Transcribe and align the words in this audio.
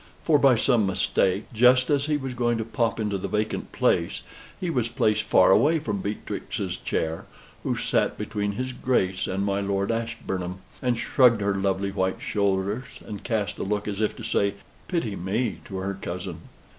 For, 0.23 0.39
by 0.39 0.55
some 0.55 0.87
mistake, 0.87 1.43
just 1.53 1.91
as 1.91 2.05
he 2.07 2.17
was 2.17 2.33
going 2.33 2.57
to 2.57 2.65
pop 2.65 2.99
into 2.99 3.19
the 3.19 3.27
vacant 3.27 3.71
place, 3.71 4.23
he 4.59 4.71
was 4.71 4.87
placed 4.87 5.21
far 5.21 5.51
away 5.51 5.77
from 5.77 6.01
Beatrix's 6.01 6.77
chair, 6.77 7.25
who 7.61 7.75
sat 7.77 8.17
between 8.17 8.53
his 8.53 8.73
Grace 8.73 9.27
and 9.27 9.45
my 9.45 9.61
Lord 9.61 9.91
Ashburnham, 9.91 10.57
and 10.81 10.97
shrugged 10.97 11.41
her 11.41 11.53
lovely 11.53 11.91
white 11.91 12.19
shoulders, 12.19 12.85
and 13.05 13.23
cast 13.23 13.59
a 13.59 13.63
look 13.63 13.87
as 13.87 14.01
if 14.01 14.15
to 14.15 14.23
say, 14.23 14.55
"Pity 14.87 15.15
me," 15.15 15.59
to 15.65 15.77
her 15.77 15.93
cousin. 16.01 16.39